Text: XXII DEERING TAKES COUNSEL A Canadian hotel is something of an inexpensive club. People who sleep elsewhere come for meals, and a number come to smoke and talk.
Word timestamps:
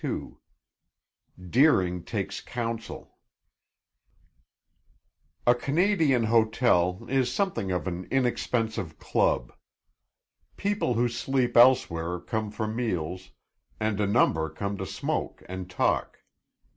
XXII 0.03 0.31
DEERING 1.51 2.03
TAKES 2.03 2.41
COUNSEL 2.41 3.15
A 5.45 5.53
Canadian 5.53 6.23
hotel 6.23 7.05
is 7.07 7.31
something 7.31 7.69
of 7.71 7.85
an 7.85 8.07
inexpensive 8.09 8.97
club. 8.97 9.53
People 10.57 10.95
who 10.95 11.07
sleep 11.07 11.55
elsewhere 11.55 12.19
come 12.19 12.49
for 12.49 12.65
meals, 12.65 13.29
and 13.79 14.01
a 14.01 14.07
number 14.07 14.49
come 14.49 14.75
to 14.79 14.87
smoke 14.87 15.43
and 15.47 15.69
talk. 15.69 16.23